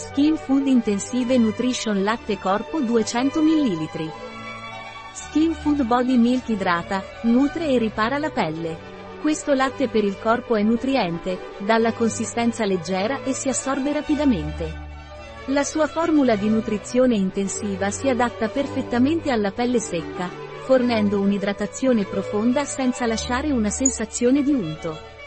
[0.00, 4.10] Skin Food Intensive Nutrition Latte Corpo 200 ml.
[5.12, 8.78] Skin Food Body Milk idrata, nutre e ripara la pelle.
[9.20, 14.88] Questo latte per il corpo è nutriente, dalla consistenza leggera e si assorbe rapidamente.
[15.48, 20.30] La sua formula di nutrizione intensiva si adatta perfettamente alla pelle secca,
[20.64, 25.19] fornendo un'idratazione profonda senza lasciare una sensazione di unto.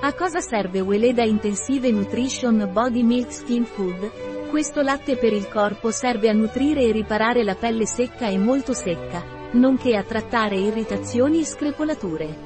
[0.00, 4.48] A cosa serve Weleda Intensive Nutrition Body Milk Skin Food?
[4.48, 8.72] Questo latte per il corpo serve a nutrire e riparare la pelle secca e molto
[8.74, 9.24] secca,
[9.54, 12.36] nonché a trattare irritazioni e screpolature.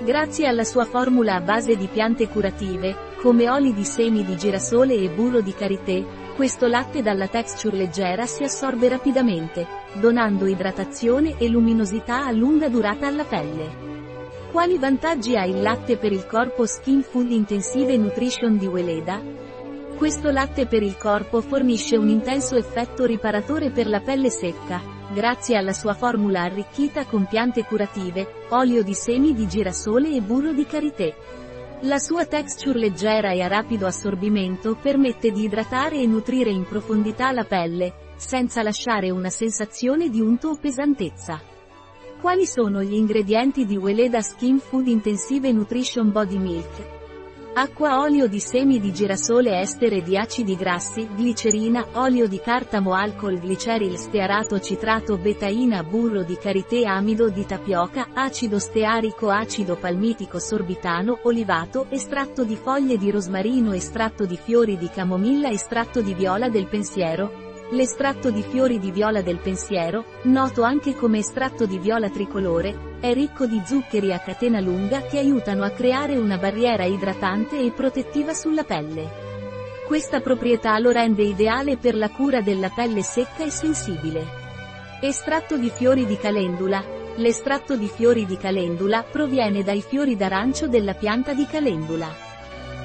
[0.00, 4.94] Grazie alla sua formula a base di piante curative, come oli di semi di girasole
[4.94, 6.04] e burro di karité,
[6.36, 13.06] questo latte dalla texture leggera si assorbe rapidamente, donando idratazione e luminosità a lunga durata
[13.06, 13.91] alla pelle.
[14.52, 19.18] Quali vantaggi ha il latte per il corpo Skin Food Intensive Nutrition di Weleda?
[19.96, 24.82] Questo latte per il corpo fornisce un intenso effetto riparatore per la pelle secca,
[25.14, 30.52] grazie alla sua formula arricchita con piante curative, olio di semi di girasole e burro
[30.52, 31.14] di karité.
[31.84, 37.32] La sua texture leggera e a rapido assorbimento permette di idratare e nutrire in profondità
[37.32, 41.40] la pelle, senza lasciare una sensazione di unto o pesantezza.
[42.22, 47.00] Quali sono gli ingredienti di Weleda Skin Food Intensive Nutrition Body Milk?
[47.54, 53.34] Acqua olio di semi di girasole estere di acidi grassi, glicerina, olio di cartamo alcol
[53.34, 61.18] gliceril stearato citrato betaina burro di karité amido di tapioca, acido stearico acido palmitico sorbitano
[61.24, 66.68] olivato estratto di foglie di rosmarino estratto di fiori di camomilla estratto di viola del
[66.68, 67.41] pensiero,
[67.72, 73.14] L'estratto di fiori di viola del pensiero, noto anche come estratto di viola tricolore, è
[73.14, 78.34] ricco di zuccheri a catena lunga che aiutano a creare una barriera idratante e protettiva
[78.34, 79.10] sulla pelle.
[79.86, 84.22] Questa proprietà lo rende ideale per la cura della pelle secca e sensibile.
[85.00, 86.84] Estratto di fiori di calendula.
[87.16, 92.08] L'estratto di fiori di calendula proviene dai fiori d'arancio della pianta di calendula.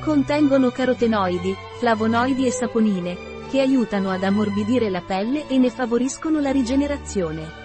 [0.00, 6.50] Contengono carotenoidi, flavonoidi e saponine, che aiutano ad ammorbidire la pelle e ne favoriscono la
[6.50, 7.60] rigenerazione.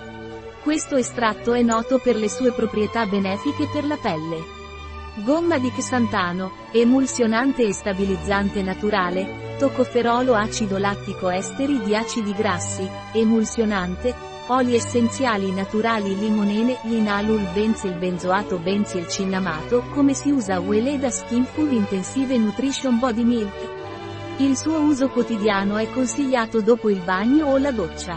[0.61, 4.43] Questo estratto è noto per le sue proprietà benefiche per la pelle.
[5.23, 14.13] Gomma di xantano, emulsionante e stabilizzante naturale, toccoferolo acido lattico esteri di acidi grassi, emulsionante,
[14.47, 21.71] oli essenziali naturali limonene, linalul benzil benzoato benzil cinnamato, come si usa Weleda Skin Food
[21.71, 23.76] Intensive Nutrition Body Milk,
[24.39, 28.15] il suo uso quotidiano è consigliato dopo il bagno o la doccia.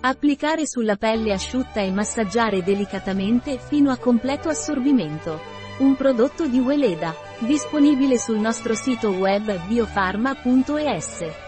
[0.00, 5.38] Applicare sulla pelle asciutta e massaggiare delicatamente fino a completo assorbimento.
[5.78, 11.43] Un prodotto di Weleda, disponibile sul nostro sito web biofarma.es.